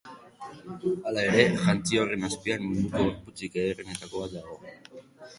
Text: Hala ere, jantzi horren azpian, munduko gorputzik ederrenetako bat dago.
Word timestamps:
Hala 1.09 1.25
ere, 1.25 1.43
jantzi 1.65 1.99
horren 2.03 2.25
azpian, 2.29 2.65
munduko 2.69 3.03
gorputzik 3.07 3.59
ederrenetako 3.65 4.23
bat 4.23 4.33
dago. 4.39 4.57